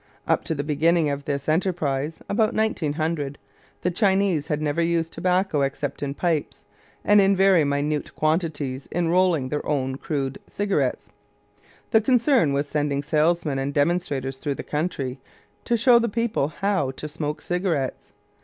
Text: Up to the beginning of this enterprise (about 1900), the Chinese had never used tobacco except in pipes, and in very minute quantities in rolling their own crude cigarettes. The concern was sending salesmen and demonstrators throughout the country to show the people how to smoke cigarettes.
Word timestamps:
Up 0.27 0.43
to 0.45 0.55
the 0.55 0.63
beginning 0.63 1.11
of 1.11 1.25
this 1.25 1.47
enterprise 1.47 2.23
(about 2.27 2.55
1900), 2.55 3.37
the 3.83 3.91
Chinese 3.91 4.47
had 4.47 4.59
never 4.59 4.81
used 4.81 5.13
tobacco 5.13 5.61
except 5.61 6.01
in 6.01 6.15
pipes, 6.15 6.63
and 7.05 7.21
in 7.21 7.35
very 7.35 7.63
minute 7.63 8.15
quantities 8.15 8.87
in 8.89 9.09
rolling 9.09 9.49
their 9.49 9.63
own 9.63 9.97
crude 9.97 10.39
cigarettes. 10.47 11.11
The 11.91 12.01
concern 12.01 12.51
was 12.51 12.67
sending 12.67 13.03
salesmen 13.03 13.59
and 13.59 13.75
demonstrators 13.75 14.39
throughout 14.39 14.57
the 14.57 14.63
country 14.63 15.19
to 15.65 15.77
show 15.77 15.99
the 15.99 16.09
people 16.09 16.47
how 16.47 16.89
to 16.95 17.07
smoke 17.07 17.39
cigarettes. 17.39 18.07